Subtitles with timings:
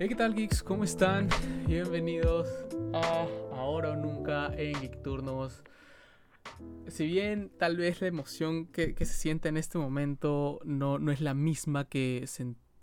[0.00, 0.62] Hey, ¿qué tal, geeks?
[0.62, 1.28] ¿Cómo están?
[1.66, 2.46] Bienvenidos
[2.94, 5.64] a Ahora o Nunca en Geek Turnos.
[6.86, 11.20] Si bien tal vez la emoción que, se siente en este momento no, no es
[11.20, 12.28] la misma que,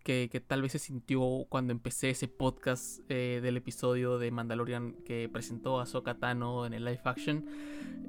[0.03, 5.29] que, tal vez se sintió cuando empecé ese podcast eh, del episodio de Mandalorian que
[5.31, 5.85] presentó a
[6.19, 7.45] Tano en el live action,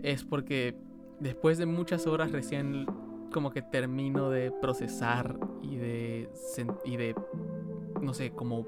[0.02, 0.74] es porque
[1.20, 2.86] después de muchas horas recién
[3.32, 6.28] como que termino de procesar y de,
[6.84, 7.14] y de
[8.02, 8.66] no sé, como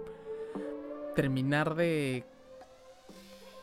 [1.18, 2.24] terminar de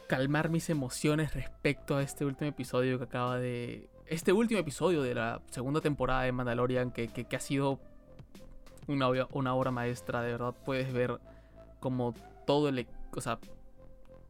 [0.07, 3.87] calmar mis emociones respecto a este último episodio que acaba de...
[4.07, 7.79] Este último episodio de la segunda temporada de Mandalorian que, que, ha sido
[8.87, 11.17] una, una, obra maestra, de verdad puedes ver
[11.79, 12.13] como
[12.45, 13.39] todo el, o sea,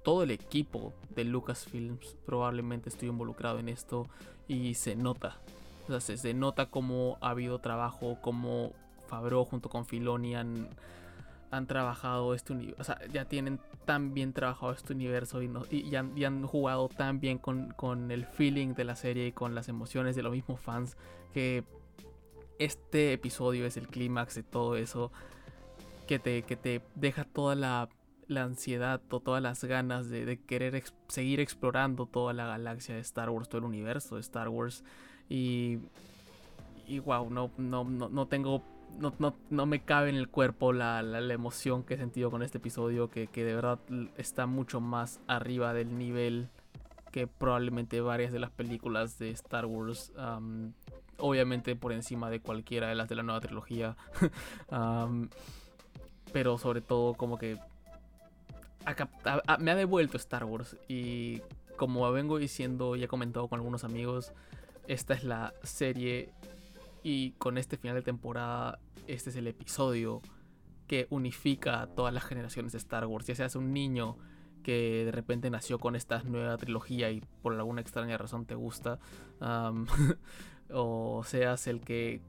[0.04, 4.06] todo el equipo de Lucasfilms probablemente estoy involucrado en esto
[4.48, 5.40] y se nota.
[5.90, 8.74] O sea, se, nota cómo ha habido trabajo, cómo
[9.08, 10.70] Fabro junto con Filoni han
[11.52, 15.96] han trabajado este universo, o sea, ya tienen tan bien trabajado este universo y, y,
[15.96, 20.24] han, jugado tan bien con, el feeling de la serie y con las emociones de
[20.24, 20.98] los mismos fans
[21.34, 21.64] que
[22.60, 25.12] este episodio es el clímax de todo eso
[26.08, 27.90] que te, que te deja toda la,
[28.36, 33.50] ansiedad o todas las ganas de, querer seguir explorando toda la galaxia de Star Wars,
[33.50, 34.84] todo el universo de Star Wars.
[35.30, 35.80] Y,
[36.88, 38.64] y wow, no, no, no, no tengo
[39.00, 41.02] no, me cabe en el cuerpo la,
[41.32, 43.80] emoción que he sentido con este episodio, que, de verdad
[44.18, 46.50] está mucho más arriba del nivel
[47.12, 50.12] que probablemente varias de las películas de Star Wars.
[51.18, 53.96] obviamente por encima de cualquiera de las de la nueva trilogía.
[56.34, 57.58] pero sobre todo como que
[59.60, 60.76] me ha devuelto Star Wars.
[60.88, 61.42] Y
[61.78, 64.34] como vengo diciendo y he comentado con algunos amigos,
[64.88, 66.30] esta es la serie
[67.04, 70.22] y con este final de temporada, este es el episodio
[70.88, 73.28] que unifica a todas las generaciones de Star Wars.
[73.28, 74.18] Ya seas un niño
[74.64, 79.00] que de repente nació con esta nueva trilogía y por alguna extraña razón te gusta,
[80.74, 82.22] o seas el que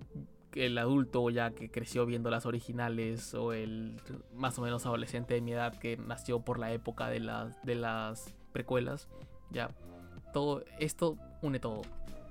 [0.52, 4.00] el adulto ya que creció viendo las originales o el
[4.34, 7.74] más o menos adolescente de mi edad que nació por la época de las de
[7.74, 9.08] las precuelas,
[9.50, 9.70] ya
[10.32, 11.82] todo esto une todo.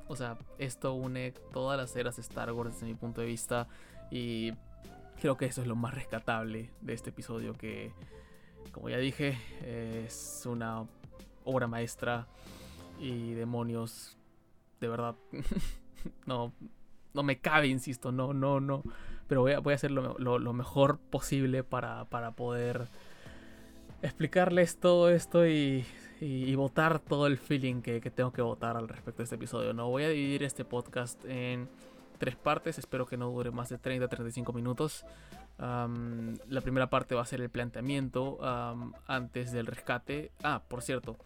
[0.07, 3.67] O sea, esto une todas las eras de Star Wars desde mi punto de vista.
[4.11, 4.53] Y
[5.19, 7.91] creo que eso es lo más rescatable de este episodio que,
[8.71, 10.85] como ya dije, es una
[11.43, 12.27] obra maestra.
[12.99, 14.17] Y demonios,
[14.79, 15.15] de verdad,
[16.25, 16.53] no,
[17.13, 18.83] no me cabe, insisto, no, no, no.
[19.27, 22.88] Pero voy a, voy a hacer lo, lo, mejor posible para, para poder
[24.01, 25.83] explicarles todo esto y
[26.21, 29.73] y, votar todo el feeling que, tengo que votar al respecto de este episodio.
[29.73, 31.67] No voy a dividir este podcast en
[32.17, 35.05] tres partes, espero que no dure más de 30-35 minutos.
[35.57, 38.39] la primera parte va a ser el planteamiento
[39.07, 40.31] antes del rescate.
[40.43, 41.17] Ah, por cierto,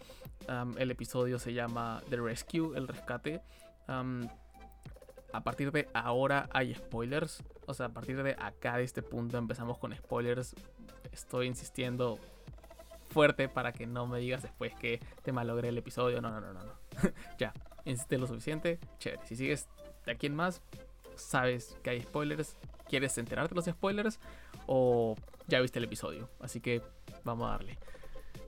[0.77, 3.41] el episodio se llama The Rescue, el rescate.
[3.87, 7.43] a partir de ahora hay spoilers.
[7.65, 10.55] O sea, a partir de acá, de este punto, empezamos con spoilers.
[11.11, 12.19] Estoy insistiendo
[13.09, 16.21] fuerte para que no me digas después que te malogré el episodio.
[16.21, 16.63] No, no, no, no.
[16.63, 16.73] no.
[17.37, 17.53] ya,
[17.85, 18.79] insiste lo suficiente.
[18.99, 19.25] Chévere.
[19.25, 19.67] Si sigues
[20.09, 20.61] de aquí en más,
[21.15, 22.57] sabes que hay spoilers.
[22.87, 24.19] ¿Quieres enterarte de los spoilers?
[24.65, 25.15] O
[25.47, 26.29] ya viste el episodio.
[26.39, 26.81] Así que
[27.23, 27.77] vamos a darle.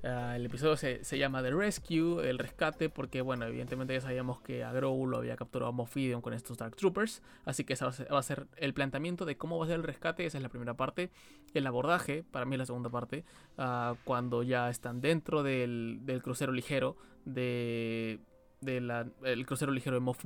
[0.04, 4.64] Ah, el episodio se, llama The Rescue, el rescate, porque bueno, evidentemente ya sabíamos que
[4.64, 8.18] a Grow lo había capturado a Moff con estos Dark Troopers, así que ese va
[8.18, 10.74] a, ser, el planteamiento de cómo va a ser el rescate, esa es la primera
[10.74, 11.12] parte.
[11.54, 13.26] El abordaje, para mí es la segunda parte,
[13.60, 18.20] ah, cuando ya están dentro del, crucero ligero de,
[18.64, 20.24] el crucero ligero de Moff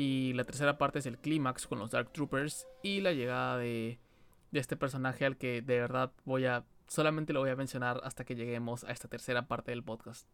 [0.00, 3.98] y la tercera parte es el clímax con los Dark Troopers y la llegada de,
[4.50, 8.34] este personaje al que de verdad voy a solamente lo voy a mencionar hasta que
[8.34, 10.26] lleguemos a esta tercera parte del podcast.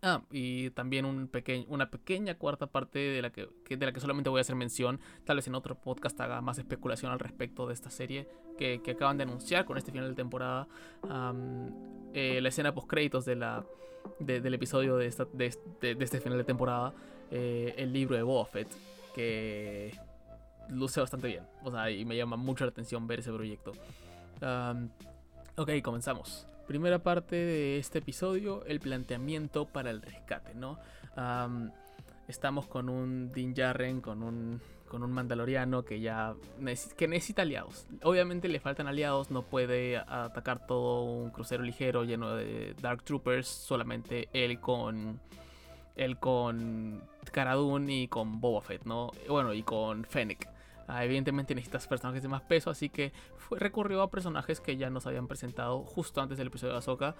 [0.00, 1.30] Ah, y también un
[1.68, 4.98] una pequeña cuarta parte de la que, de la que solamente voy a hacer mención.
[5.24, 8.26] Tal vez en otro podcast haga más especulación al respecto de esta serie
[8.56, 10.66] que, acaban de anunciar con este final de temporada.
[12.14, 13.36] Eh, la escena post créditos de
[14.18, 16.94] del episodio de, esta, de, este final de temporada.
[17.30, 18.48] Eh, el libro de Boba.
[19.14, 19.96] Que
[20.68, 21.44] luce bastante bien.
[21.62, 23.72] O sea, y me llama mucho la atención ver ese proyecto.
[25.56, 26.46] Ok, comenzamos.
[26.66, 30.78] Primera parte de este episodio, el planteamiento para el rescate, ¿no?
[32.28, 36.34] estamos con un Din Djarin, con un, con un mandaloriano que ya
[36.96, 37.86] que necesita aliados.
[38.02, 43.46] Obviamente le faltan aliados, no puede atacar todo un crucero ligero lleno de Dark Troopers,
[43.46, 45.20] solamente él con
[45.96, 47.02] él con
[47.32, 47.56] Cara
[47.88, 49.10] y con Boba Fett, ¿no?
[49.28, 50.48] Bueno, y con Fennec.
[50.86, 54.90] Ah, evidentemente necesitas personajes de más peso, así que fue, recurrió a personajes que ya
[54.90, 57.14] nos habían presentado justo antes del episodio de Ahsoka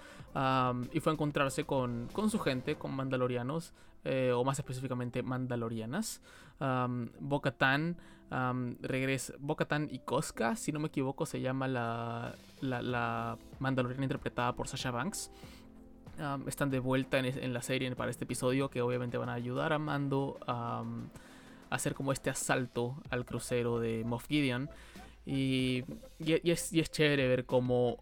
[0.91, 3.73] y fue a encontrarse con, con su gente, con mandalorianos,
[4.03, 6.21] eh, o más específicamente mandalorianas.
[6.59, 7.97] Um, Bo-Katan
[8.81, 9.33] regresa.
[9.39, 14.91] Bo-Katan y Koska, si no me equivoco, se llama la, la, mandaloriana interpretada por Sasha
[14.91, 15.31] Banks.
[16.47, 19.79] Están de vuelta en, la serie para este episodio que obviamente van a ayudar a
[19.79, 20.83] Mando a
[21.69, 24.69] hacer como este asalto al crucero de Moff Gideon.
[25.25, 25.83] Y,
[26.19, 27.97] y, es, y es chévere ver cómo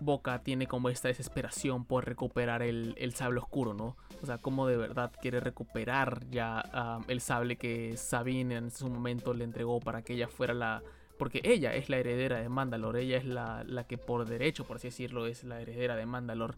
[0.00, 3.96] Boca tiene como esta desesperación por recuperar el, sable oscuro, ¿no?
[4.22, 9.34] O sea, cómo de verdad quiere recuperar ya el sable que Sabine en su momento
[9.34, 10.82] le entregó para que ella fuera la...
[11.18, 14.86] Porque ella es la heredera de Mandalore, ella es la, que por derecho, por así
[14.86, 16.54] decirlo, es la heredera de Mandalore.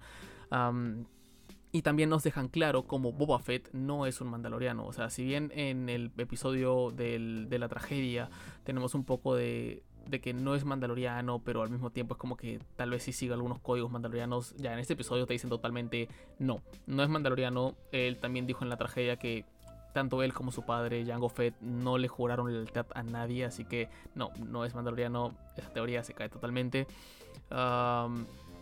[1.73, 4.87] Y también nos dejan claro cómo Boba Fett no es un mandaloriano.
[4.87, 8.31] O sea, si bien en el episodio de la tragedia
[8.64, 12.37] tenemos un poco de, de que no es mandaloriano, pero al mismo tiempo es como
[12.37, 14.55] que tal vez sí siga algunos códigos mandalorianos.
[14.56, 16.08] Ya en este episodio te dicen totalmente
[16.38, 17.76] no, no es mandaloriano.
[17.93, 19.44] Él también dijo en la tragedia que
[19.93, 23.88] tanto él como su padre, Jango Fett, no le juraron lealtad a nadie, así que
[24.14, 25.35] no, no es mandaloriano.
[25.56, 26.87] Esa teoría se cae totalmente.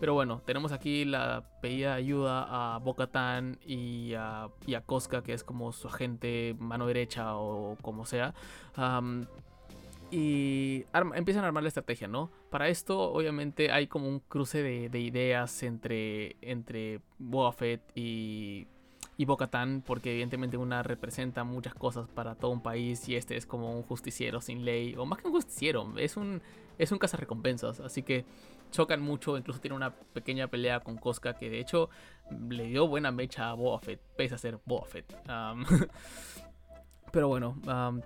[0.00, 5.32] Pero bueno, tenemos aquí la pedida ayuda a Bo-Katan y a, y a Koska, que
[5.32, 8.34] es como su agente mano derecha o como sea
[10.10, 12.30] y empiezan a armar la estrategia, ¿no?
[12.50, 17.54] Para esto, obviamente, hay como un cruce de, ideas entre, entre Boba
[17.94, 18.66] y,
[19.18, 19.36] y bo
[19.84, 23.82] porque evidentemente una representa muchas cosas para todo un país y este es como un
[23.82, 26.40] justiciero sin ley, o más que un justiciero, es un,
[26.78, 28.24] es un cazarrecompensas, así que
[28.70, 31.90] chocan mucho, incluso tiene una pequeña pelea con Koska que de hecho
[32.48, 33.80] le dio buena mecha a Boba
[34.16, 34.86] pese a ser Boba.
[37.10, 37.56] Pero bueno,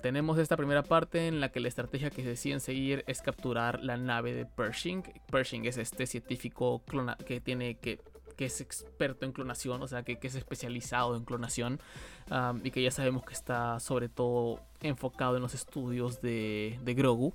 [0.01, 3.99] tenemos esta primera parte en la que la estrategia que deciden seguir es capturar la
[3.99, 5.03] nave de Pershing.
[5.31, 6.83] Pershing es este científico
[7.27, 8.01] que tiene que
[8.37, 11.81] que es experto en clonación, o sea, que, es especializado en clonación
[12.63, 17.33] y que ya sabemos que está sobre todo enfocado en los estudios de, Grogu.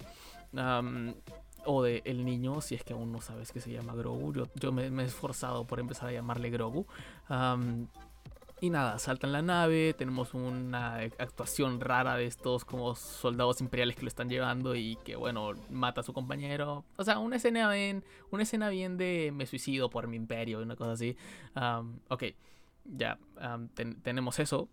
[1.65, 4.33] o de el niño, si es que aún no sabes que se llama Grogu.
[4.33, 6.85] Yo, yo me, he esforzado por empezar a llamarle Grogu.
[8.59, 14.01] Y nada, saltan la nave, tenemos una actuación rara de estos como soldados imperiales que
[14.01, 16.83] lo están llevando y que bueno, mata a su compañero.
[16.95, 20.63] O sea, una escena bien, una escena bien de me suicido por mi imperio y
[20.63, 21.15] una cosa así.
[22.07, 22.23] ok,
[22.85, 23.19] ya
[24.01, 24.67] tenemos eso.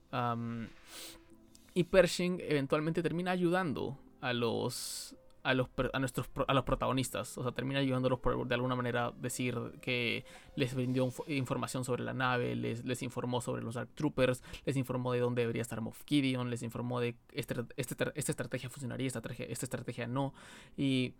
[1.74, 5.14] y Pershing eventualmente termina ayudando a los
[5.44, 7.38] a los, a nuestros, a los protagonistas.
[7.38, 10.24] O sea, termina ayudándolos por de alguna manera decir que
[10.56, 15.12] les brindó información sobre la nave, les, les informó sobre los Dark Troopers, les informó
[15.12, 19.20] de dónde debería estar Moff Gideon, les informó de este, este, esta estrategia funcionaría, esta
[19.38, 20.32] esta estrategia no.
[20.76, 21.14] Y,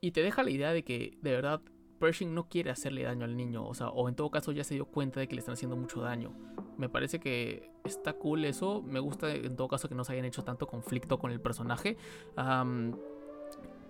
[0.00, 1.62] y te deja la idea de que de verdad
[1.98, 4.74] Pershing no quiere hacerle daño al niño, o sea, o en todo caso ya se
[4.74, 6.32] dio cuenta de que le están haciendo mucho daño.
[6.76, 10.24] Me parece que está cool eso, me gusta en todo caso que no se hayan
[10.24, 11.96] hecho tanto conflicto con el personaje.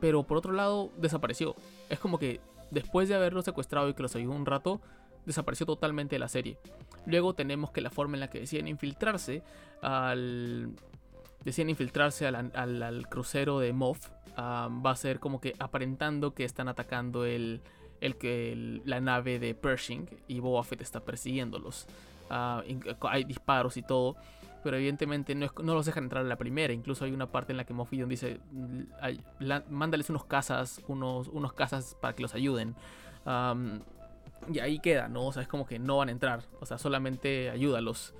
[0.02, 1.54] Pero por otro lado, desapareció.
[1.88, 2.40] Es como que
[2.72, 4.80] después de haberlo secuestrado y que los ayudó un rato,
[5.24, 6.58] desapareció totalmente de la serie.
[7.06, 9.44] Luego tenemos que la forma en la que deciden infiltrarse
[9.80, 10.70] al.
[11.44, 14.10] Deciden infiltrarse al, crucero de Moff.
[14.36, 17.60] va a ser como que aparentando que están atacando el,
[18.00, 21.86] el que la nave de Pershing y Boba Fett está persiguiéndolos.
[22.28, 22.64] Ah,
[23.02, 24.16] hay disparos y todo
[24.62, 26.72] pero evidentemente no, los dejan entrar a la primera.
[26.72, 28.40] Incluso hay una parte en la que Moff dice,
[29.68, 32.74] mándales unos casas, unos, unos casas para que los ayuden.
[34.52, 35.26] y ahí queda, ¿no?
[35.26, 38.14] O sea, es como que no van a entrar, o sea, solamente ayúdalos.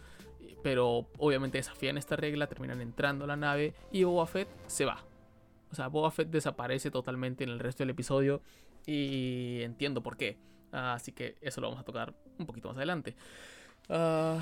[0.62, 5.04] Pero obviamente desafían esta regla, terminan entrando a la nave y Boba Fett se va.
[5.70, 8.42] O sea, Boba Fett desaparece totalmente en el resto del episodio
[8.86, 10.38] y entiendo por qué.
[10.70, 13.16] así que eso lo vamos a tocar un poquito más adelante.
[13.88, 14.38] Uh,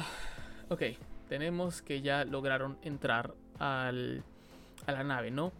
[0.69, 0.83] ok,
[1.31, 4.25] tenemos que ya lograron entrar al,
[4.85, 5.53] a la nave, ¿no?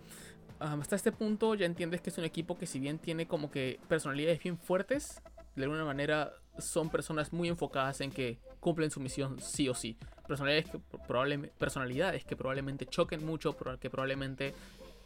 [0.59, 3.79] hasta este punto ya entiendes que es un equipo que si bien tiene como que
[3.89, 5.23] personalidades bien fuertes,
[5.55, 9.97] de alguna manera son personas muy enfocadas en que cumplen su misión sí o sí.
[10.27, 14.53] Personalidades que, probablemente, personalidades que probablemente choquen mucho, que probablemente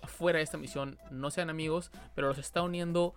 [0.08, 3.14] fuera de esta misión no sean amigos, pero los está uniendo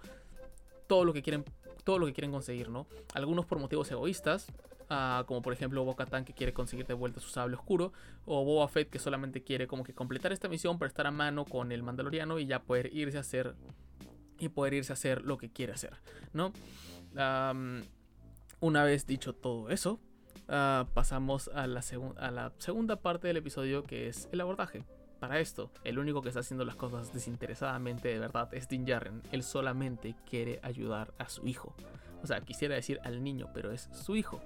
[0.86, 1.46] todo lo que quieren,
[1.86, 2.88] todo lo que quieren conseguir, ¿no?
[3.13, 4.48] Algunos por motivos egoístas,
[4.88, 7.94] como por ejemplo Boca Tan que quiere conseguir de vuelta su sable oscuro,
[8.25, 11.46] o Boba Fett que solamente quiere como que completar esta misión para estar a mano
[11.46, 13.56] con el Mandaloriano y ya poder irse a hacer
[14.39, 15.94] y poder irse a hacer lo que quiere hacer,
[16.34, 16.53] ¿no?
[18.60, 20.00] una vez dicho todo eso,
[20.48, 21.82] ah, pasamos a la,
[22.17, 24.84] a la segunda parte del episodio que es el abordaje.
[25.18, 25.72] Para esto.
[25.84, 29.22] El único que está haciendo las cosas desinteresadamente de verdad es Din Djarin.
[29.32, 31.76] Él solamente quiere ayudar a su hijo.
[32.24, 34.42] O sea, quisiera decir al niño, pero es su hijo.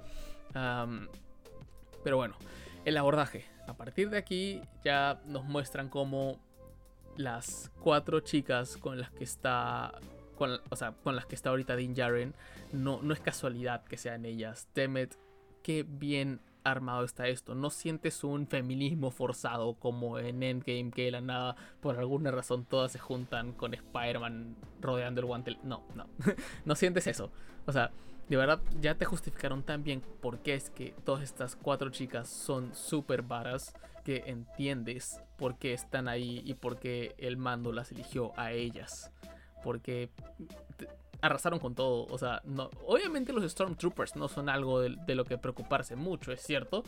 [2.04, 2.36] pero bueno,
[2.86, 3.46] el abordaje.
[3.68, 6.40] A partir de aquí ya nos muestran cómo
[7.18, 9.94] las cuatro chicas con las que está
[10.38, 12.34] con, o sea, con las que está ahorita Din Djarin,
[12.72, 14.68] no, no es casualidad que sean ellas.
[14.74, 15.18] Temet,
[15.62, 17.56] qué bien armado está esto.
[17.56, 22.92] No sientes un feminismo forzado como en Endgame, que la nada, por alguna razón, todas
[22.92, 25.58] se juntan con Spider-Man rodeando el guante.
[25.64, 26.08] No, no.
[26.66, 27.32] no sientes eso.
[27.66, 27.92] O sea,
[28.30, 32.30] de verdad, ya te justificaron tan bien por qué es que todas estas cuatro chicas
[32.30, 33.74] son súper varas
[34.06, 39.12] que entiendes por qué están ahí y por qué el mando las eligió a ellas.
[39.64, 40.10] Porque
[41.22, 42.06] arrasaron con todo.
[42.10, 42.42] O sea,
[42.86, 46.84] obviamente los Stormtroopers no son algo de, lo que preocuparse mucho, es cierto.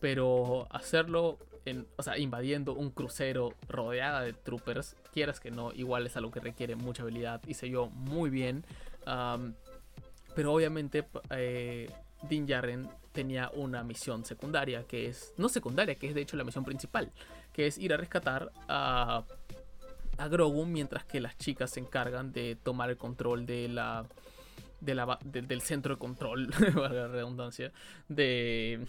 [0.00, 6.06] Pero hacerlo, en, o sea, invadiendo un crucero rodeada de troopers, quieras que no, igual
[6.06, 8.64] es algo que requiere mucha habilidad y se yo muy bien.
[10.34, 11.90] pero obviamente eh,
[12.28, 12.46] Din
[13.12, 17.12] tenía una misión secundaria, que es, no secundaria, que es de hecho la misión principal,
[17.52, 19.24] que es ir a rescatar a
[20.18, 24.06] a Grogu mientras que las chicas se encargan de tomar el control de la,
[24.80, 27.72] de la del centro de control, valga la redundancia,
[28.08, 28.86] de,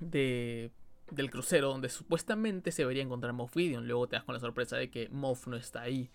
[0.00, 0.70] de
[1.10, 3.86] del crucero donde supuestamente se debería encontrar Moff Gideon.
[3.86, 6.10] Luego te das con la sorpresa de que Moff no está ahí.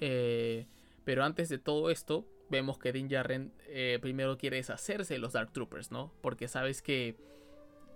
[0.00, 0.66] Eh,
[1.04, 5.32] pero antes de todo esto, vemos que Din Djarin eh, primero quiere deshacerse de los
[5.32, 6.12] Dark Troopers, ¿no?
[6.20, 7.16] Porque sabes que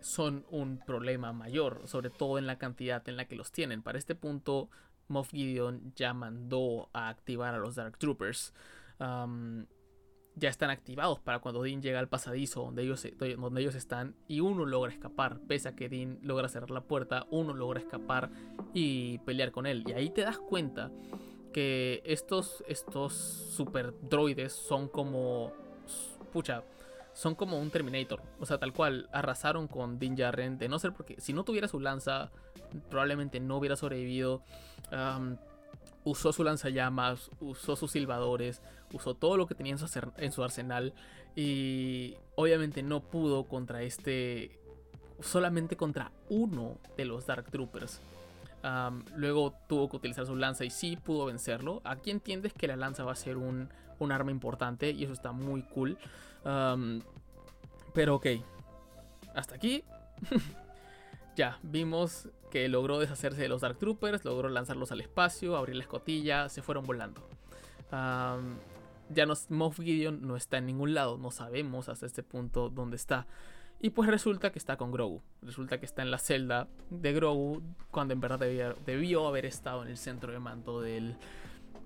[0.01, 3.83] son un problema mayor, sobre todo en la cantidad en la que los tienen.
[3.83, 4.69] Para este punto,
[5.09, 8.53] Moff Gideon ya mandó a activar a los Dark Troopers.
[10.37, 13.07] ya están activados para cuando Dean llega al pasadizo donde ellos,
[13.39, 15.39] donde ellos están y uno logra escapar.
[15.47, 18.31] Pese a que Dean logra cerrar la puerta, uno logra escapar
[18.73, 19.85] y pelear con él.
[19.87, 20.91] Y ahí te das cuenta
[21.53, 25.53] que estos, estos super droides son como...
[26.33, 26.65] Pucha,
[27.15, 28.21] son como un Terminator.
[28.41, 30.59] O sea, tal cual, arrasaron con Din Djarin.
[30.59, 32.33] De no ser porque si no tuviera su lanza,
[32.91, 34.43] probablemente no hubiera sobrevivido.
[36.05, 38.63] usó su lanzallamas, usó sus silbadores,
[38.93, 39.77] usó todo lo que tenía
[40.19, 40.95] en su, arsenal.
[41.37, 44.59] Y obviamente no pudo contra este.
[45.21, 48.01] Solamente contra uno de los Dark Troopers.
[49.17, 51.81] luego tuvo que utilizar su lanza y sí pudo vencerlo.
[51.85, 55.33] Aquí entiendes que la lanza va a ser un, un arma importante y eso está
[55.33, 55.97] muy cool
[57.95, 58.27] pero ok.
[59.35, 59.83] Hasta aquí.
[61.37, 65.83] ya, vimos que logró deshacerse de los Dark Troopers, logró lanzarlos al espacio, abrir la
[65.83, 67.29] escotilla, se fueron volando.
[67.91, 72.95] ya nos, Moff Gideon no está en ningún lado, no sabemos hasta este punto dónde
[72.95, 73.27] está.
[73.81, 75.21] Y pues resulta que está con Grogu.
[75.43, 79.89] Resulta que está en la celda de Grogu cuando en verdad debió haber estado en
[79.89, 81.17] el centro de mando del,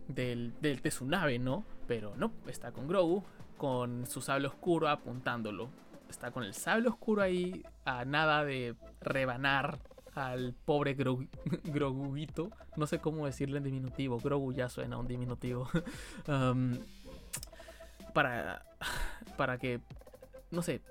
[0.06, 1.64] del, de su nave, ¿no?
[1.86, 3.24] Pero no, está con Grogu
[3.56, 5.70] con su sable oscuro apuntándolo.
[6.10, 9.78] Está con el sable oscuro ahí a nada de rebanar
[10.18, 10.94] al pobre
[11.64, 12.50] Groguito.
[12.76, 14.18] No sé cómo decirle en diminutivo.
[14.18, 15.68] Grogu ya suena un diminutivo.
[16.26, 16.76] Um,
[18.12, 18.62] para,
[19.36, 19.80] para que,
[20.50, 20.82] no sé,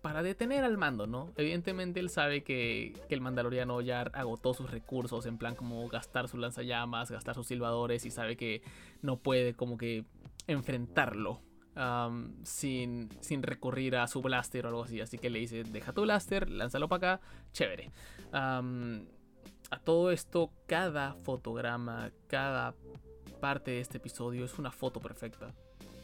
[0.00, 1.32] para detener al mando, ¿no?
[1.36, 6.28] Evidentemente él sabe que, que, el mandaloriano ya agotó sus recursos, en plan como gastar
[6.28, 8.62] sus lanzallamas, gastar sus silbadores y sabe que
[9.02, 10.04] no puede como que
[10.46, 11.42] enfrentarlo
[12.42, 15.00] sin, sin recurrir a su blaster o algo así.
[15.00, 17.90] Así que le dice, deja tu blaster, lánzalo para acá, chévere.
[18.32, 22.74] a todo esto, cada fotograma, cada
[23.40, 25.54] parte de este episodio es una foto perfecta.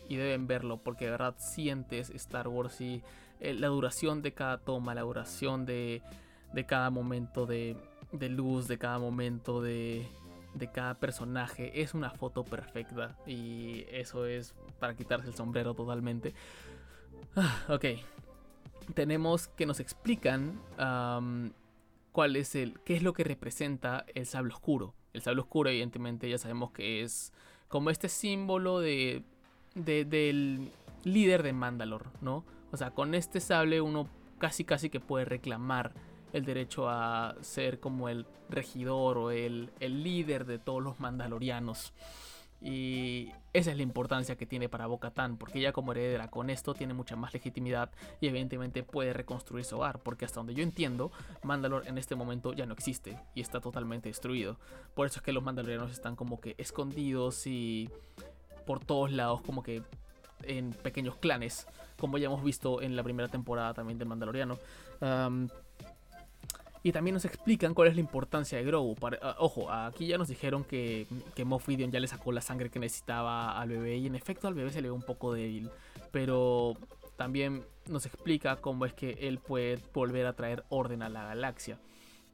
[0.09, 3.03] Y deben verlo porque de verdad sientes Star Wars y
[3.41, 6.03] eh, la duración de cada toma, la duración de,
[6.53, 7.77] de cada momento de,
[8.13, 10.07] de luz, de cada momento de,
[10.55, 16.35] de cada personaje es una foto perfecta y eso es para quitarse el sombrero totalmente.
[17.37, 17.85] Ah, ok,
[18.95, 20.61] tenemos que nos explican
[22.13, 24.95] cuál es el, qué es lo que representa el sable oscuro.
[25.13, 27.33] El sable oscuro, evidentemente, ya sabemos que es
[27.69, 29.25] como este símbolo de,
[29.75, 30.71] de del
[31.05, 32.45] líder de Mandalor, ¿no?
[32.73, 34.09] O sea, con este sable uno
[34.39, 35.93] casi casi que puede reclamar
[36.35, 41.95] el derecho a ser como el regidor o el, líder de todos los mandalorianos.
[42.61, 46.75] Y esa es la importancia que tiene para Bo-Katan, porque ella como heredera con esto
[46.75, 51.13] tiene mucha más legitimidad y evidentemente puede reconstruir su hogar, porque hasta donde yo entiendo,
[51.45, 54.59] Mandalor en este momento ya no existe y está totalmente destruido.
[54.95, 57.91] Por eso es que los mandalorianos están como que escondidos y
[58.67, 59.83] por todos lados como que
[60.43, 64.59] en pequeños clanes, como ya hemos visto en la primera temporada también del Mandaloriano.
[66.85, 68.95] Y también nos explican cuál es la importancia de Grogu.
[69.23, 71.47] Ah, ojo, aquí ya nos dijeron que, que
[71.91, 73.97] ya le sacó la sangre que necesitaba al bebé.
[73.97, 75.71] Y en efecto al bebé se le ve un poco débil.
[76.13, 76.75] Pero
[77.17, 81.81] también nos explica cómo es que él puede volver a traer orden a la galaxia.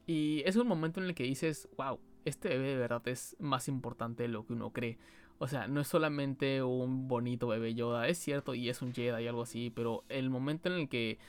[0.05, 3.69] Y es un momento en el que dices, wow, este bebé de verdad es más
[3.69, 4.97] importante de lo que uno cree.
[5.37, 9.23] O sea, no es solamente un bonito bebé Yoda, es cierto, y es un Jedi
[9.23, 11.19] y algo así, pero el momento en el que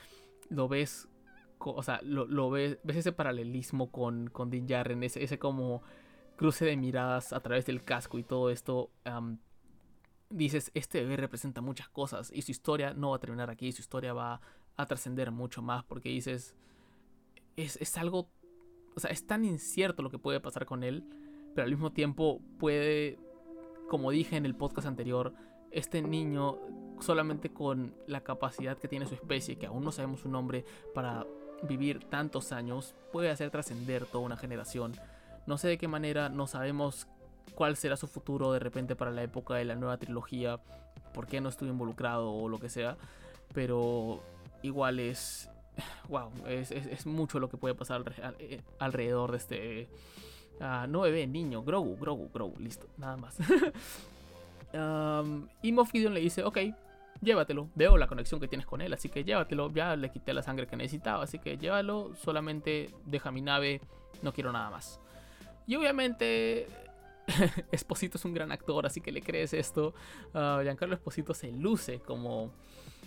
[0.48, 1.08] lo ves,
[1.70, 4.66] o sea, lo, ves, ves ese paralelismo con, con Din
[5.02, 5.82] ese, ese como
[6.36, 8.90] cruce de miradas a través del casco y todo esto,
[10.30, 13.82] dices, este bebé representa muchas cosas y su historia no va a terminar aquí, su
[13.82, 14.40] historia va
[14.76, 16.56] a trascender mucho más porque dices,
[17.56, 18.28] es, es algo
[18.94, 21.04] o sea, es tan incierto lo que puede pasar con él,
[21.54, 23.18] pero al mismo tiempo puede,
[23.88, 25.32] como dije en el podcast anterior,
[25.70, 26.58] este niño
[27.00, 30.64] solamente con la capacidad que tiene su especie, que aún no sabemos su nombre,
[30.94, 31.26] para
[31.62, 34.94] vivir tantos años, puede hacer trascender toda una generación.
[35.46, 37.06] No sé de qué manera, no sabemos
[37.54, 40.60] cuál será su futuro de repente para la época de la nueva trilogía,
[41.12, 42.96] por qué no estuvo involucrado o lo que sea,
[43.52, 44.22] pero
[44.62, 45.50] igual es,
[46.08, 48.02] wow, es, mucho lo que puede pasar
[48.38, 49.88] eh, alrededor de este
[50.60, 53.36] uh, no bebé, niño, Grogu, Grogu, Grogu, listo, nada más.
[55.62, 56.58] y Moff Gideon le dice, ok,
[57.22, 60.42] llévatelo, veo la conexión que tienes con él, así que llévatelo, ya le quité la
[60.42, 63.80] sangre que necesitaba, así que llévalo, solamente deja mi nave,
[64.20, 65.00] no quiero nada más.
[65.66, 66.66] Y obviamente
[67.72, 69.94] Esposito es un gran actor, así que le crees esto.
[70.34, 72.50] Uh, Giancarlo Esposito se luce como,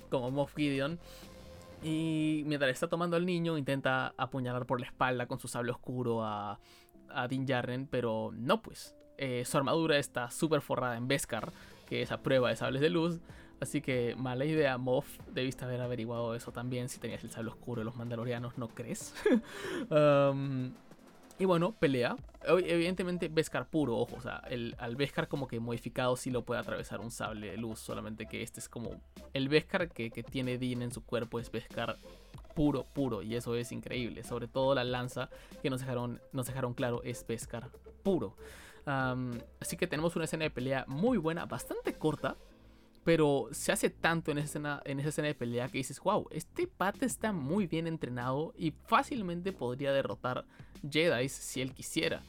[0.09, 0.99] como Moff Gideon.
[1.83, 6.23] Y mientras está tomando al niño, intenta apuñalar por la espalda con su sable oscuro
[6.23, 6.59] a,
[7.09, 8.95] a Din Djarin, pero no pues.
[9.17, 11.51] Eh, su armadura está súper forrada en Beskar,
[11.87, 13.19] que es a prueba de sables de luz.
[13.59, 15.07] Así que mala idea, Moff.
[15.33, 19.13] Debiste haber averiguado eso también si tenías el sable oscuro de los mandalorianos, ¿no crees?
[21.39, 22.15] y bueno, pelea.
[22.47, 24.17] Evidentemente, Beskar puro, ojo.
[24.17, 27.57] O sea, el, al Beskar como que modificado sí lo puede atravesar un sable de
[27.57, 27.79] luz.
[27.79, 28.91] Solamente que este es como.
[29.33, 31.97] El Beskar que, tiene Dean en su cuerpo es Beskar
[32.55, 33.21] puro, puro.
[33.21, 34.23] Y eso es increíble.
[34.23, 35.29] Sobre todo la lanza
[35.61, 37.69] que nos dejaron, nos dejaron claro es Beskar
[38.03, 38.35] puro.
[38.85, 42.35] así que tenemos una escena de pelea muy buena, bastante corta.
[43.05, 46.27] Pero se hace tanto en esa, escena, en esa escena de pelea que dices, wow,
[46.31, 50.43] este pata está muy bien entrenado y fácilmente podría derrotar
[50.89, 52.23] Jedi si él quisiera.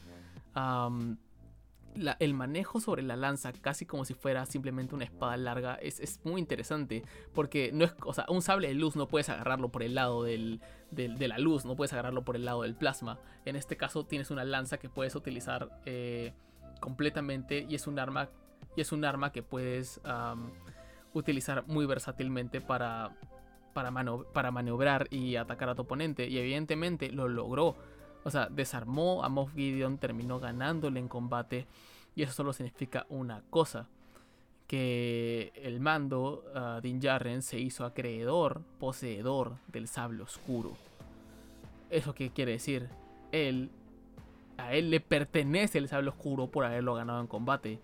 [2.18, 6.42] el manejo sobre la lanza, casi como si fuera simplemente una espada larga, es, muy
[6.42, 7.04] interesante.
[7.32, 10.24] Porque no es, o sea, un sable de luz no puedes agarrarlo por el lado
[10.24, 10.60] de
[10.92, 13.18] la luz, no puedes agarrarlo por el lado del plasma.
[13.46, 16.34] En este caso tienes una lanza que puedes utilizar eh,
[16.80, 18.28] completamente y es un arma
[18.76, 20.00] y es un arma que puedes
[21.14, 23.16] utilizar muy versátilmente para,
[23.72, 23.90] para,
[24.32, 26.28] para maniobrar y atacar a tu oponente.
[26.28, 27.76] Y evidentemente lo logró.
[28.24, 31.66] O sea, desarmó a Moff Gideon, terminó ganándole en combate.
[32.14, 33.88] Y eso solo significa una cosa.
[34.66, 40.72] Que el mando, uh, Din Djarin, se hizo acreedor, poseedor del sable oscuro.
[41.88, 42.88] ¿Eso qué quiere decir?
[43.30, 43.70] Él,
[44.58, 47.78] a él le pertenece el sable oscuro por haberlo ganado en combate.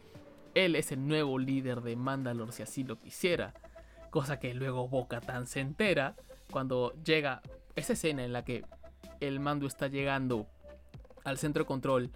[0.54, 3.54] Él es el nuevo líder de Mandalor si así lo quisiera.
[4.10, 6.16] Cosa que luego Boca tan se entera
[6.50, 7.40] cuando llega
[7.76, 8.64] esa escena en la que
[9.20, 10.46] el mando está llegando
[11.24, 12.10] al centro de control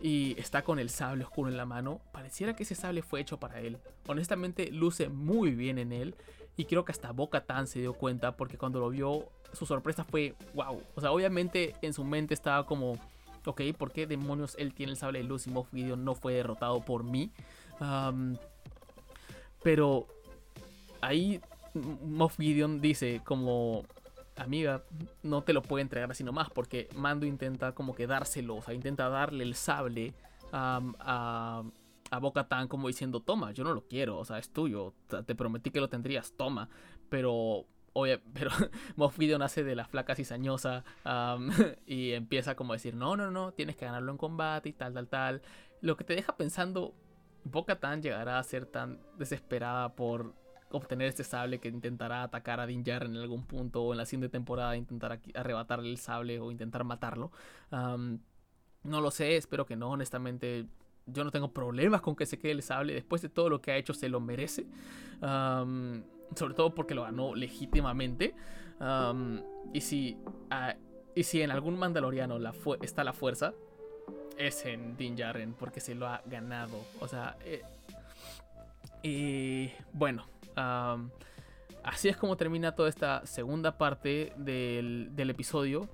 [0.00, 2.00] y está con el sable oscuro en la mano.
[2.12, 3.78] Pareciera que ese sable fue hecho para él.
[4.06, 6.14] Honestamente, luce muy bien en él.
[6.56, 10.04] Y creo que hasta Boca Tan se dio cuenta porque cuando lo vio, su sorpresa
[10.04, 10.82] fue wow.
[10.94, 12.98] O sea, obviamente en su mente estaba como,
[13.46, 16.34] ok, ¿por qué demonios él tiene el sable de luz y Moff Gideon no fue
[16.34, 17.30] derrotado por mí?
[19.62, 20.06] Pero
[21.00, 21.40] ahí
[21.74, 23.84] Moff Gideon dice como
[24.36, 24.82] amiga,
[25.22, 28.74] no te lo puede entregar así nomás, porque Mando intenta como que dárselo, o sea,
[28.74, 30.14] intenta darle el sable
[30.52, 31.62] a,
[32.12, 34.92] a Boca Tan como diciendo, toma, yo no lo quiero, o sea, es tuyo,
[35.26, 36.68] te prometí que lo tendrías, toma,
[37.08, 37.66] pero...
[37.94, 38.50] Oye, pero
[38.96, 40.82] Moff Gideon hace de la flaca cizañosa
[41.86, 44.94] y empieza como a decir, no, no, no, tienes que ganarlo en combate y tal,
[44.94, 45.42] tal, tal.
[45.82, 46.94] Lo que te deja pensando,
[47.44, 50.34] Boca Tan llegará a ser tan desesperada por
[50.72, 54.30] obtener este sable que intentará atacar a Din en algún punto o en la siguiente
[54.30, 57.30] temporada intentar arrebatarle el sable o intentar matarlo.
[57.70, 60.66] no lo sé, espero que no, honestamente.
[61.06, 62.94] Yo no tengo problemas con que se quede el sable.
[62.94, 64.66] Después de todo lo que ha hecho, se lo merece.
[65.20, 68.34] sobre todo porque lo ganó legítimamente.
[69.72, 70.16] y, si,
[70.50, 70.76] ah,
[71.14, 72.38] y si en algún mandaloriano
[72.82, 73.52] está la fuerza,
[74.38, 76.84] es en Din Djarin porque se lo ha ganado.
[77.00, 77.62] O sea, eh,
[79.02, 80.24] y bueno,
[81.84, 85.88] así es como termina toda esta segunda parte del, episodio.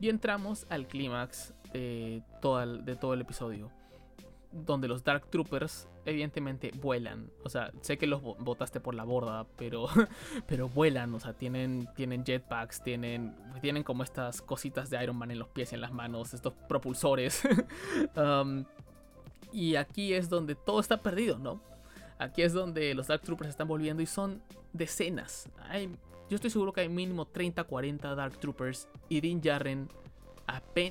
[0.00, 2.22] Y entramos al clímax de,
[2.82, 3.70] de todo el episodio.
[4.52, 7.30] Donde los Dark Troopers evidentemente vuelan.
[7.44, 9.86] O sea, sé que los botaste por la borda, pero,
[10.46, 11.14] pero vuelan.
[11.14, 15.48] O sea, tienen, tienen jetpacks, tienen, tienen como estas cositas de Iron Man en los
[15.48, 17.42] pies y en las manos, estos propulsores.
[18.16, 18.64] Um,
[19.52, 21.60] y aquí es donde todo está perdido, ¿no?
[22.18, 25.48] Aquí es donde los Dark Troopers están volviendo y son decenas.
[25.68, 25.88] Hay,
[26.28, 28.88] yo estoy seguro que hay mínimo 30, 40 Dark Troopers.
[29.08, 29.88] Y Dean Jarren,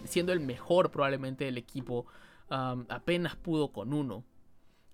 [0.06, 2.06] siendo el mejor probablemente del equipo,
[2.52, 4.24] apenas pudo con uno.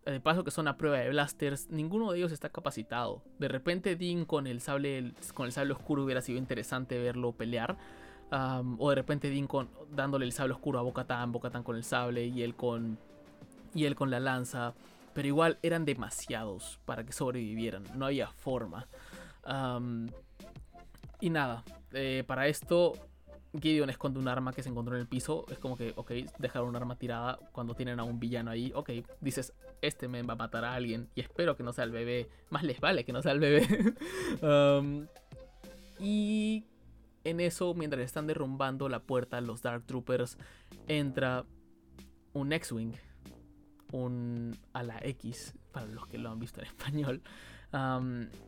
[0.05, 3.23] De paso que son a prueba de blasters, ninguno de ellos está capacitado.
[3.39, 7.77] De repente Dean con el sable, con el sable oscuro hubiera sido interesante verlo pelear.
[8.31, 12.25] O de repente Dean con, dándole el sable oscuro a Bocatan, Bocatan con el sable
[12.25, 12.97] y él con,
[13.73, 14.73] y él con la lanza.
[15.13, 17.83] Pero igual eran demasiados para que sobrevivieran.
[17.95, 18.87] No había forma.
[21.19, 22.93] Y nada, eh, para esto
[23.61, 25.45] Gideon esconde un arma que se encontró en el piso.
[25.49, 28.71] Es como que, ok, dejar un arma tirada cuando tienen a un villano ahí.
[28.75, 28.91] Ok,
[29.21, 31.09] dices, este men va a matar a alguien.
[31.15, 32.29] Y espero que no sea el bebé.
[32.49, 33.67] Más les vale que no sea el bebé.
[34.41, 35.07] Um,
[35.99, 36.65] y
[37.23, 40.37] en eso, mientras están derrumbando la puerta, los Dark Troopers,
[40.87, 41.45] entra
[42.33, 42.93] un X-Wing.
[43.91, 47.21] Un a la X, para los que lo han visto en español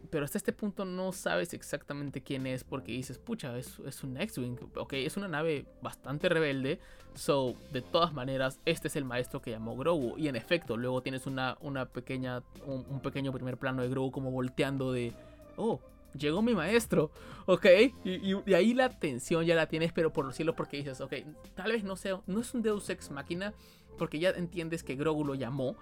[0.10, 4.18] pero hasta este punto no sabes exactamente quién es porque dices, pucha, es, es un
[4.18, 4.58] X-Wing.
[4.76, 6.80] Ok, es una nave bastante rebelde.
[7.16, 10.18] So, de todas maneras, este es el maestro que llamó Grogu.
[10.18, 14.32] Y en efecto, luego tienes una, una pequeña, un, pequeño primer plano de Grogu como
[14.32, 15.14] volteando de,
[15.58, 15.80] oh,
[16.18, 17.12] llegó mi maestro,
[17.46, 17.66] ¿ok?
[18.06, 21.14] Y, ahí la tensión ya la tienes, pero por los cielos porque dices, ok,
[21.56, 23.54] tal vez no sea, no es un Deus Ex Máquina,
[24.00, 25.76] porque ya entiendes que Grogu lo llamó,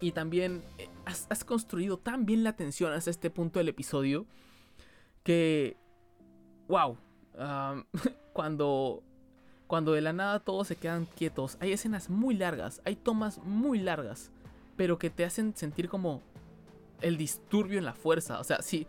[0.00, 4.26] y también eh, has, construido tan bien la tensión hasta este punto del episodio
[5.24, 5.76] que,
[6.68, 6.96] wow,
[8.32, 9.02] cuando,
[9.66, 13.80] cuando de la nada todos se quedan quietos, hay escenas muy largas, hay tomas muy
[13.80, 14.30] largas,
[14.76, 16.22] pero que te hacen sentir como
[17.00, 18.38] el disturbio en la fuerza.
[18.40, 18.86] O sea, si,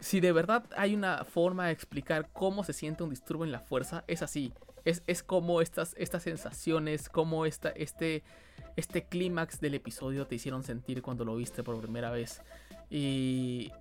[0.00, 3.60] si de verdad hay una forma de explicar cómo se siente un disturbio en la
[3.60, 4.52] fuerza, es así.
[4.86, 8.22] Es, es como estas, estas sensaciones, como esta, este
[8.76, 12.42] este clímax del episodio te hicieron sentir cuando lo viste por primera vez.
[12.90, 13.72] Y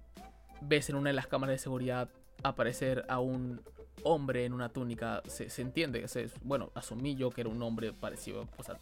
[0.62, 2.10] ves en una de las cámaras de seguridad
[2.44, 3.62] aparecer a un
[4.04, 5.22] hombre en una túnica.
[5.28, 8.80] Se, entiende que es, bueno, asumí yo que era un hombre parecido pues, a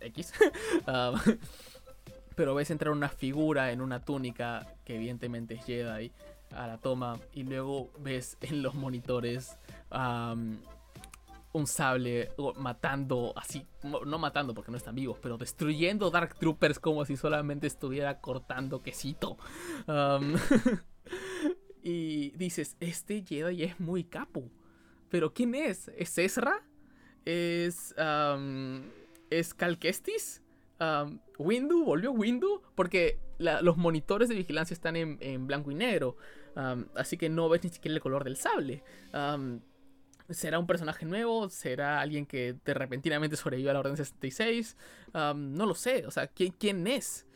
[0.00, 0.32] X.
[0.86, 1.18] Um,
[2.36, 6.12] pero ves entrar una figura en una túnica que evidentemente es Jedi
[6.54, 7.18] a la toma.
[7.32, 9.56] Y luego ves en los monitores
[11.52, 17.04] un sable matando así, no matando porque no están vivos, pero destruyendo Dark Troopers como
[17.04, 19.36] si solamente estuviera cortando quesito.
[19.86, 20.34] Um,
[21.82, 24.44] y dices, este Jedi es muy capo.
[25.10, 25.90] Pero ¿quién es?
[25.96, 26.62] ¿Es Ezra?
[27.24, 27.94] ¿Es...
[27.98, 28.82] Um,
[29.28, 29.78] ¿Es Cal?
[30.80, 31.84] Um, ¿Windu?
[31.84, 32.62] ¿Volvió Windu?
[32.74, 36.16] Porque los monitores de vigilancia están en, blanco y negro.
[36.94, 38.82] así que no ves ni siquiera el color del sable.
[40.32, 41.48] ¿Será un personaje nuevo?
[41.48, 44.76] ¿Será alguien que de repentinamente sobrevivió a la Orden 66?
[45.14, 47.26] no lo sé, o sea, ¿quién, quién es?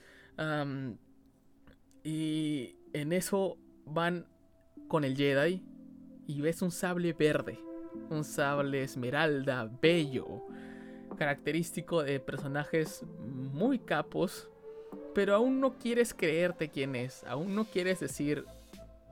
[2.04, 4.26] y en eso van
[4.86, 5.62] con el Jedi
[6.26, 7.58] y ves un sable verde,
[8.10, 10.44] un sable esmeralda, bello,
[11.16, 14.48] característico de personajes muy capos,
[15.14, 18.44] pero aún no quieres creerte quién es, aún no quieres decir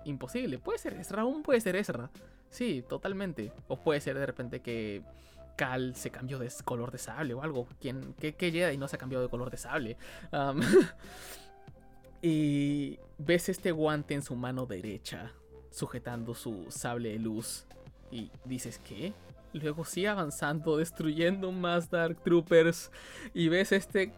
[0.05, 2.11] imposible, puede ser Ezra, aún puede ser Ezra.
[2.54, 3.50] Sí, totalmente.
[3.66, 5.02] O puede ser de repente que
[5.56, 7.66] Cal se cambió de color de sable o algo.
[7.80, 9.96] ¿Quién, qué, qué y no se ha cambiado de color de sable?
[12.22, 15.32] y ves este guante en su mano derecha,
[15.72, 17.66] sujetando su sable de luz.
[18.12, 19.14] Y dices, ¿qué?
[19.52, 22.92] Luego sigue avanzando, destruyendo más Dark Troopers.
[23.34, 24.12] Y ves este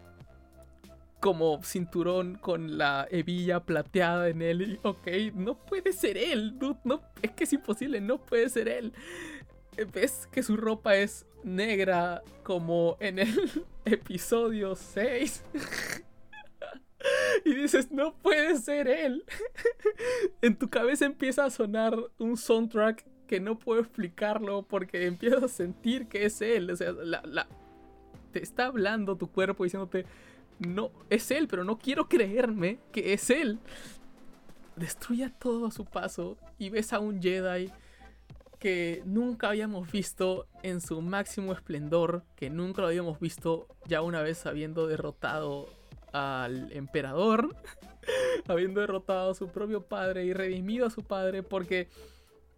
[1.19, 4.61] como cinturón con la hebilla plateada en él.
[4.61, 8.93] Y, ok, no puede ser él, no, es que es imposible, no puede ser él.
[9.93, 15.43] Ves que su ropa es negra como en el episodio 6.
[17.45, 19.23] y dices, no puede ser él.
[20.41, 25.47] en tu cabeza empieza a sonar un soundtrack que no puedo explicarlo porque empiezas a
[25.47, 26.71] sentir que es él.
[26.71, 27.47] O sea, la,
[28.31, 30.05] te está hablando tu cuerpo diciéndote,
[30.59, 33.59] no, es él, pero no quiero creerme que es él.
[34.75, 37.71] Destruye todo a su paso y ves a un Jedi
[38.59, 44.21] que nunca habíamos visto en su máximo esplendor, que nunca lo habíamos visto ya una
[44.21, 45.69] vez habiendo derrotado
[46.11, 47.55] al emperador,
[48.47, 51.89] habiendo derrotado a su propio padre y redimido a su padre, porque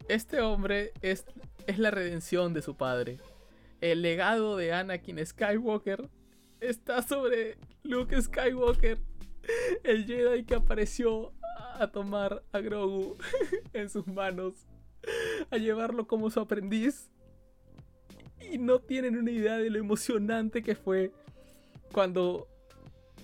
[0.07, 1.25] este hombre es,
[1.67, 3.19] es la redención de su padre.
[3.81, 6.09] El legado de Anakin Skywalker
[6.59, 8.99] está sobre Luke Skywalker,
[9.83, 11.33] el Jedi que apareció
[11.75, 13.17] a tomar a Grogu
[13.73, 14.65] en sus manos,
[15.49, 17.09] a llevarlo como su aprendiz.
[18.51, 21.11] Y no tienen una idea de lo emocionante que fue
[21.91, 22.47] cuando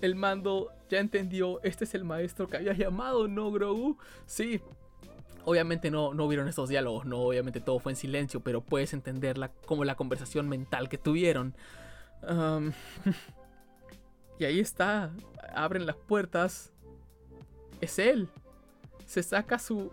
[0.00, 3.98] el mando ya entendió, este es el maestro que había llamado, ¿no, Grogu?
[4.26, 4.60] Sí.
[5.44, 9.52] Obviamente no, no hubieron estos diálogos, no, obviamente todo fue en silencio, pero puedes entenderla
[9.66, 11.54] como la conversación mental que tuvieron.
[14.38, 15.10] y ahí está,
[15.54, 16.72] abren las puertas.
[17.80, 18.28] Es él.
[19.06, 19.90] Se saca su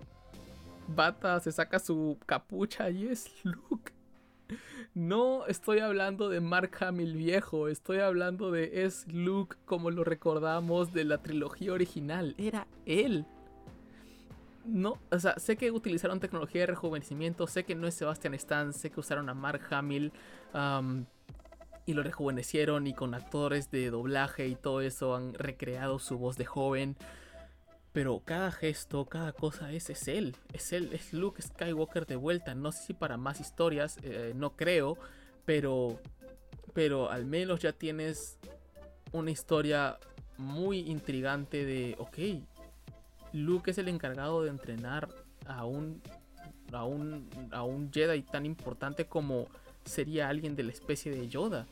[0.88, 3.94] bata, se saca su capucha y es Luke.
[4.94, 10.94] No estoy hablando de Mark Hamill viejo, estoy hablando de es Luke como lo recordamos
[10.94, 12.36] de la trilogía original.
[12.38, 13.26] Era él.
[14.66, 18.72] No, o sea, sé que utilizaron tecnología de rejuvenecimiento, sé que no es Sebastian Stan,
[18.72, 20.14] sé que usaron a Mark Hamill
[21.86, 26.38] y lo rejuvenecieron y con actores de doblaje y todo eso han recreado su voz
[26.38, 26.96] de joven.
[27.92, 30.36] Pero cada gesto, cada cosa es, es él.
[30.52, 32.56] Es él, es Luke Skywalker de vuelta.
[32.56, 34.98] No sé si para más historias, eh, no creo.
[35.46, 36.00] Pero,
[36.74, 38.40] pero al menos ya tienes
[39.12, 40.00] una historia
[40.38, 42.18] muy intrigante de, ok,
[43.34, 45.10] Luke es el encargado de entrenar
[45.46, 46.02] a un,
[46.72, 49.48] a un, a un Jedi tan importante como
[49.86, 51.68] sería alguien de la especie de Yoda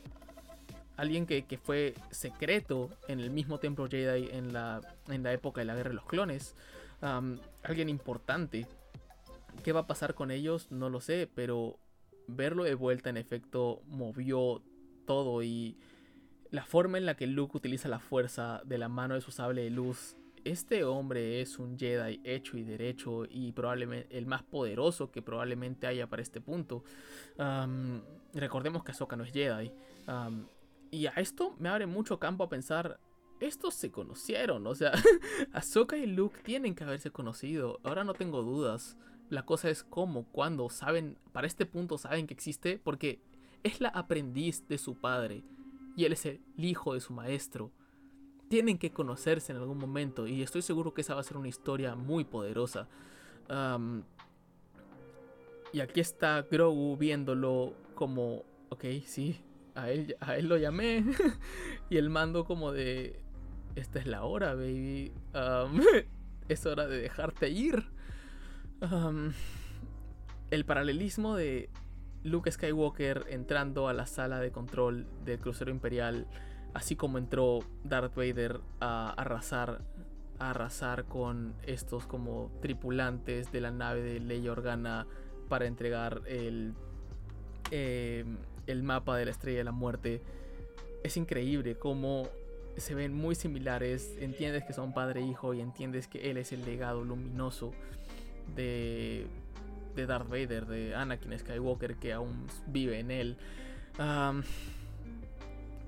[0.96, 5.64] alguien que, fue secreto en el mismo templo Jedi en la, en la época de
[5.64, 6.54] la guerra de los clones.
[7.00, 8.66] alguien importante.
[9.64, 10.70] ¿Qué va a pasar con ellos?
[10.70, 11.78] No lo sé, pero
[12.26, 14.62] verlo de vuelta en efecto movió
[15.04, 15.76] todo y
[16.50, 19.62] la forma en la que Luke utiliza la fuerza de la mano de su sable
[19.62, 20.16] de luz.
[20.44, 25.86] Este hombre es un Jedi hecho y derecho y probablemente el más poderoso que probablemente
[25.86, 26.84] haya para este punto.
[28.34, 29.72] recordemos que Ahsoka no es Jedi.
[30.90, 32.98] Y a esto me abre mucho campo a pensar,
[33.40, 34.92] estos se conocieron, o sea,
[35.52, 38.96] Ahsoka y Luke tienen que haberse conocido, ahora no tengo dudas.
[39.30, 43.22] La cosa es cómo, cuándo, saben, para este punto saben que existe, porque
[43.62, 45.44] es la aprendiz de su padre
[45.96, 47.72] y él es el hijo de su maestro.
[48.52, 51.48] Tienen que conocerse en algún momento y estoy seguro que esa va a ser una
[51.48, 52.86] historia muy poderosa.
[55.72, 59.40] y aquí está Grogu viéndolo como, ok, sí,
[59.74, 61.02] a él, a él lo llamé
[61.88, 63.22] y el mando como de,
[63.74, 65.14] esta es la hora, baby.
[66.50, 67.86] es hora de dejarte ir.
[70.50, 71.70] el paralelismo de
[72.22, 76.26] Luke Skywalker entrando a la sala de control del crucero imperial,
[76.74, 79.82] así como entró Darth Vader a arrasar,
[80.38, 85.06] arrasar con estos como tripulantes de la nave de Leia Organa
[85.48, 86.74] para entregar el
[87.70, 90.22] em, el mapa de la estrella de la muerte.
[91.02, 92.28] Es increíble cómo
[92.76, 94.16] se ven muy similares.
[94.18, 97.72] Entiendes que son padre e hijo y entiendes que él es el legado luminoso
[98.54, 99.26] de,
[99.94, 103.36] de Darth Vader, de Anakin Skywalker, que aún vive en él.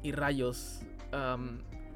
[0.04, 0.82] Y rayos.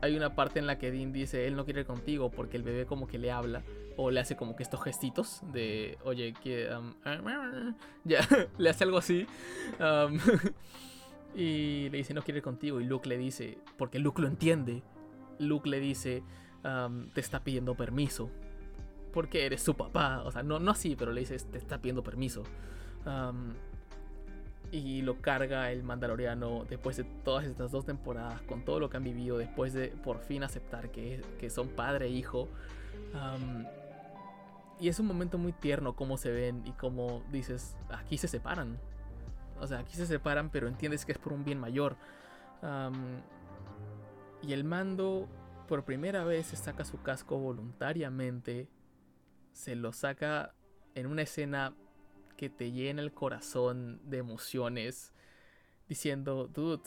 [0.01, 2.65] hay una parte en la que Dean dice, él no quiere ir contigo porque el
[2.65, 3.63] bebé como que le habla
[3.97, 6.69] o le hace como que estos gestitos de, oye, que...
[8.05, 8.21] ya,
[8.59, 9.27] le hace algo así.
[11.35, 12.81] y le dice, no quiere ir contigo.
[12.81, 14.83] Y Luke le dice, porque Luke lo entiende,
[15.39, 16.23] Luke le dice,
[17.13, 18.31] te está pidiendo permiso.
[19.13, 20.23] Porque eres su papá.
[20.25, 22.45] O sea, no, no así, pero le dice, te está pidiendo permiso.
[24.71, 28.99] Y lo carga el mandaloriano después de todas estas dos temporadas, con todo lo que
[28.99, 32.49] han vivido, después de por fin aceptar que, que son padre e hijo.
[34.81, 38.79] Y es un momento muy tierno cómo se ven y cómo dices, aquí se separan.
[39.61, 41.97] O sea, aquí se separan, pero entiendes que es por un bien mayor.
[44.43, 45.29] y el mando,
[45.67, 48.69] por primera vez, se saca su casco voluntariamente.
[49.53, 50.55] Se lo saca
[50.95, 51.75] en una escena
[52.39, 55.13] que te llena el corazón de emociones.
[55.87, 56.83] Diciendo, dude,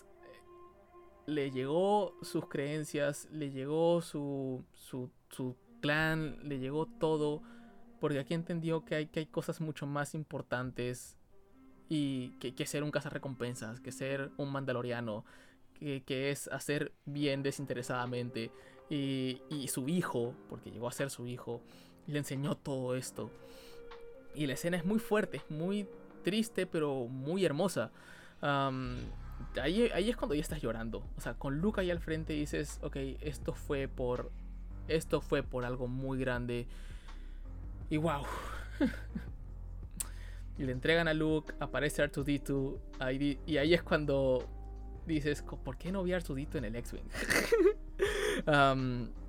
[1.27, 7.43] le llegó sus creencias, le llegó su, su, su clan, le llegó todo
[8.01, 11.17] porque aquí entendió que hay, que hay cosas mucho más importantes
[11.87, 15.23] y que, ser un cazarrecompensas, que ser un mandaloriano,
[15.79, 18.51] que, es hacer bien desinteresadamente.
[18.89, 21.61] Y, su hijo, porque llegó a ser su hijo,
[22.07, 23.29] le enseñó todo esto.
[24.35, 25.87] Y la escena es muy fuerte, es muy
[26.23, 27.91] triste, pero muy hermosa.
[28.41, 31.03] ahí, ahí, es cuando ya estás llorando.
[31.17, 34.31] O sea, con Luke ahí al frente dices, ok, esto fue por.
[34.87, 36.67] Esto fue por algo muy grande.
[37.89, 38.23] Y wow.
[40.57, 44.47] y le entregan a Luke, aparece R2D2 ahí, y ahí es cuando
[45.05, 47.03] dices, ¿por qué no vi a R2D2 en el X-Wing?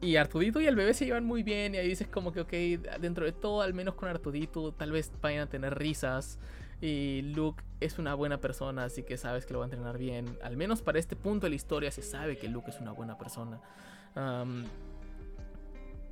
[0.00, 1.74] y Artudito y el bebé se llevan muy bien.
[1.74, 2.52] Y ahí dices como que, ok,
[3.00, 6.38] dentro de todo, al menos con Artudito, tal vez vayan a tener risas.
[6.80, 10.38] Y Luke es una buena persona, así que sabes que lo va a entrenar bien.
[10.42, 13.18] Al menos para este punto de la historia se sabe que Luke es una buena
[13.18, 13.60] persona.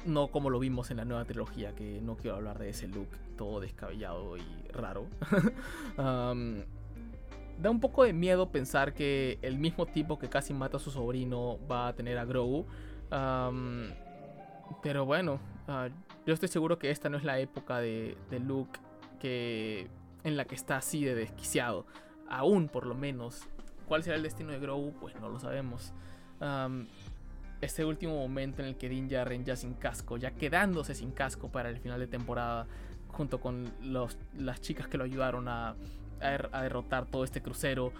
[0.05, 3.16] no como lo vimos en la nueva trilogía, que no quiero hablar de ese Luke
[3.37, 5.07] todo descabellado y raro.
[7.59, 10.90] da un poco de miedo pensar que el mismo tipo que casi mata a su
[10.90, 12.66] sobrino va a tener a Grogu
[13.11, 15.88] pero bueno, ah,
[16.27, 18.79] yo estoy seguro que esta no es la época de, Luke
[19.21, 19.88] que,
[20.25, 21.87] en la que está así de desquiciado.
[22.29, 23.49] Aún, por lo menos.
[23.87, 24.92] ¿Cuál será el destino de Grogu?
[24.95, 25.92] Pues no lo sabemos.
[27.61, 31.51] este último momento en el que Din Djarin ya sin casco, ya quedándose sin casco
[31.51, 32.66] para el final de temporada,
[33.09, 33.73] junto con
[34.37, 35.77] las chicas que lo ayudaron a,
[36.21, 37.92] a derrotar todo este crucero.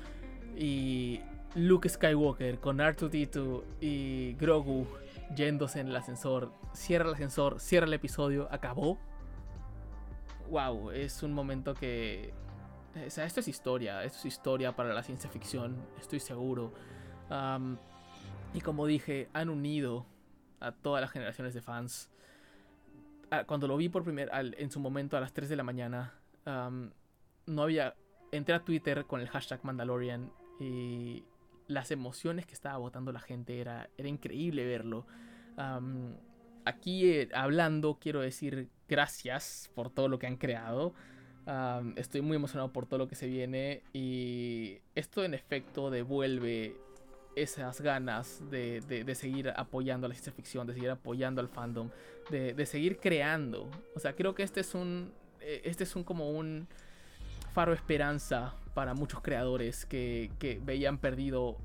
[0.57, 1.21] Y
[1.57, 4.87] Luke Skywalker con R2D2 y Grogu
[5.35, 6.53] yéndose en el ascensor.
[6.75, 8.99] Cierra el ascensor, cierra el episodio, acabó.
[10.51, 12.35] Wow, es un momento que.
[13.07, 16.75] O sea, esto es historia, esto es historia para la ciencia ficción, estoy seguro.
[18.53, 20.07] y como dije, han unido
[20.61, 22.11] a todas las generaciones de fans.
[23.31, 26.13] Ah, cuando lo vi por primer en su momento a las 3 de la mañana,
[26.45, 27.95] no había.
[28.33, 31.25] Entré a Twitter con el hashtag Mandalorian y
[31.69, 35.07] las emociones que estaba votando la gente era, era increíble verlo.
[36.65, 40.95] aquí eh, hablando quiero decir gracias por todo lo que han creado.
[41.97, 46.77] estoy muy emocionado por todo lo que se viene y esto en efecto devuelve
[47.37, 51.91] esas ganas de, de, seguir apoyando a la ciencia ficción, de seguir apoyando al fandom,
[52.31, 53.71] de, de, seguir creando.
[53.95, 56.67] O sea, creo que este es un, eh, este es un como un
[57.53, 61.57] faro esperanza para muchos creadores que, veían perdido,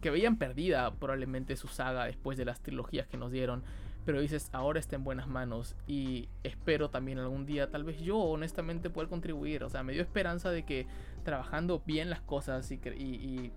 [0.00, 3.64] que veían perdida probablemente su saga después de las trilogías que nos dieron.
[4.04, 8.18] Pero dices, ahora está en buenas manos y espero también algún día, tal vez yo
[8.18, 9.64] honestamente poder contribuir.
[9.64, 10.86] O sea, me dio esperanza de que
[11.24, 13.50] trabajando bien las cosas y, y,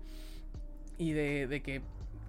[0.98, 1.82] y de que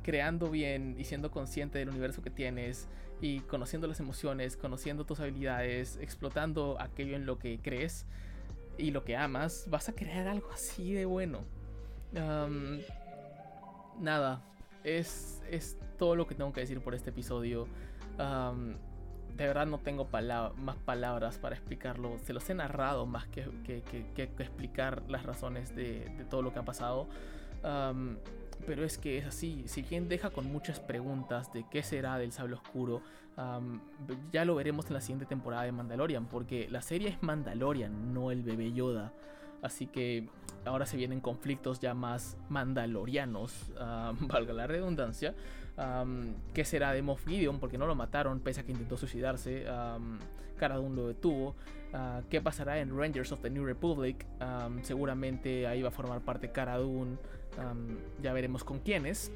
[0.03, 2.87] creando bien y siendo consciente del universo que tienes
[3.19, 8.05] y conociendo las emociones, conociendo tus habilidades, explotando aquello en lo que crees,
[8.81, 11.39] y lo que amas, vas a crear algo así de bueno.
[13.99, 14.41] nada,
[14.83, 17.67] es, es todo lo que tengo que decir por este episodio.
[18.17, 20.09] de verdad no tengo
[20.57, 22.17] más palabras para explicarlo.
[22.19, 26.59] Se los he narrado más que, que, explicar las razones de, de, todo lo que
[26.59, 27.07] ha pasado.
[28.65, 29.63] Pero es que es así.
[29.67, 33.01] Si quien deja con muchas preguntas de qué será del sable oscuro,
[34.31, 38.31] ya lo veremos en la siguiente temporada de Mandalorian, porque la serie es Mandalorian, no
[38.31, 39.13] el bebé Yoda.
[39.61, 40.27] Así que
[40.65, 43.71] ahora se vienen conflictos ya más mandalorianos,
[44.21, 45.35] valga la redundancia.
[46.53, 47.59] ¿Qué será de Moff Gideon?
[47.59, 49.65] Porque no lo mataron, pese a que intentó suicidarse.
[50.69, 51.55] Dune lo detuvo.
[51.93, 54.25] Ah, ¿Qué pasará en Rangers of the New Republic?
[54.83, 56.77] seguramente ahí va a formar parte Cara.
[58.21, 59.31] Ya veremos con quiénes.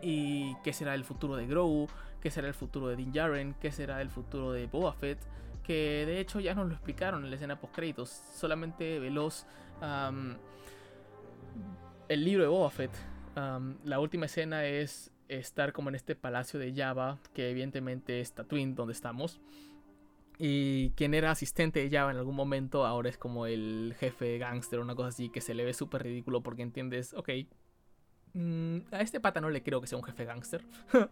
[0.00, 1.88] ¿Y qué será el futuro de Grogu?
[2.20, 5.18] qué será el futuro de Din Djarin, qué será el futuro de Boba Fett,
[5.62, 9.46] que de hecho ya nos lo explicaron en la escena post créditos, solamente veloz
[12.08, 12.92] el libro de Boba Fett.
[13.84, 18.74] la última escena es estar como en este palacio de Java, que evidentemente es Tatooine
[18.74, 19.40] donde estamos.
[20.38, 24.78] Y quien era asistente de Java en algún momento ahora es como el jefe gangster
[24.78, 27.30] o una cosa así que se le ve súper ridículo porque entiendes, ok,
[28.34, 30.64] mm, a este pata no le creo que sea un jefe gangster.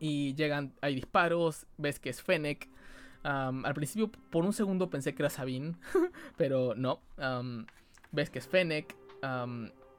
[0.00, 2.68] Y llegan, hay disparos, ves que es Fennec.
[3.24, 5.74] al principio, por un segundo pensé que era Sabine,
[6.36, 7.00] pero no.
[8.12, 8.94] ves que es Fennec.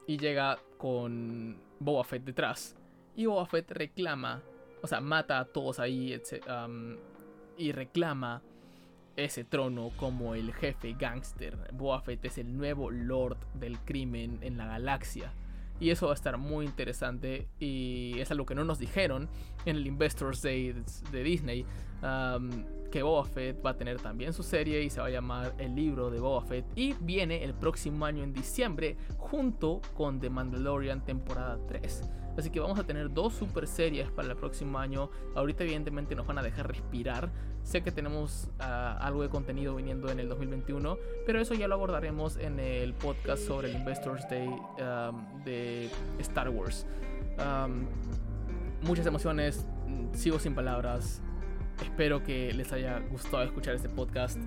[0.07, 2.77] y llega con Boba Fett detrás.
[3.15, 4.41] Y Boba Fett reclama,
[4.81, 6.13] o sea, mata a todos ahí
[7.59, 8.41] y reclama
[9.15, 11.57] ese trono como el jefe gángster.
[11.73, 15.33] Boba Fett es el nuevo lord del crimen en la galaxia.
[15.79, 17.47] Y eso va a estar muy interesante.
[17.59, 19.29] Y es algo que no nos dijeron
[19.65, 20.73] en el Investors Day
[21.11, 21.65] de Disney.
[22.91, 25.75] que Boba Fett va a tener también su serie y se va a llamar El
[25.75, 26.65] libro de Boba Fett.
[26.75, 32.18] Y viene el próximo año en diciembre junto con The Mandalorian temporada 3.
[32.37, 35.09] Así que vamos a tener dos super series para el próximo año.
[35.35, 37.29] Ahorita evidentemente nos van a dejar respirar.
[37.63, 41.75] Sé que tenemos ah, algo de contenido viniendo en el 2021, pero eso ya lo
[41.75, 44.49] abordaremos en el podcast sobre el Investors Day
[45.45, 46.85] de Star Wars.
[48.81, 49.65] muchas emociones,
[50.13, 51.21] sigo sin palabras.
[51.81, 54.39] Espero que les haya gustado escuchar este podcast.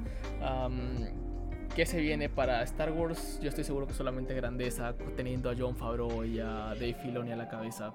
[1.74, 5.74] Qué se viene para Star Wars, yo estoy seguro que solamente grandeza, teniendo a John
[5.74, 7.94] Favreau y a Dave Filoni a la cabeza.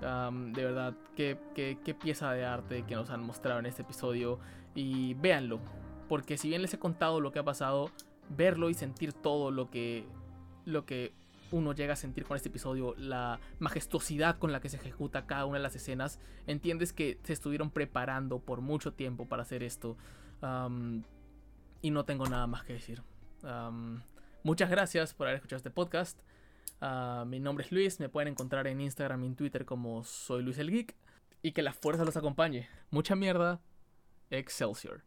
[0.00, 4.38] de verdad, qué, qué, pieza de arte que nos han mostrado en este episodio.
[4.74, 5.60] Y véanlo,
[6.08, 7.90] porque si bien les he contado lo que ha pasado,
[8.28, 10.04] verlo y sentir todo lo que,
[10.66, 11.12] lo que
[11.50, 15.46] uno llega a sentir con este episodio, la majestuosidad con la que se ejecuta cada
[15.46, 19.96] una de las escenas, entiendes que se estuvieron preparando por mucho tiempo para hacer esto.
[21.80, 23.02] y no tengo nada más que decir.
[24.42, 26.20] Muchas gracias por haber escuchado este podcast.
[26.80, 30.42] Ah, mi nombre es Luis, me pueden encontrar en Instagram y en Twitter como soy
[30.42, 30.94] Luis el Geek.
[31.42, 32.68] Y que la fuerza los acompañe.
[32.90, 33.60] Mucha mierda.
[34.30, 35.02] Excelsior.